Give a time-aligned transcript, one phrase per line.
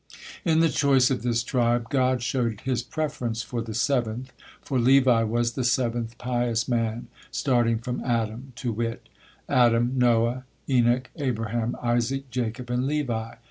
[0.43, 5.21] In the choice of this tribe God showed His preference for the seventh, for Levi
[5.21, 9.07] was the seventh pious man, starting from Adam, to wit:
[9.47, 13.35] Adam, Noah, Enoch, Abraham, Isaac, Jacob, and Levi.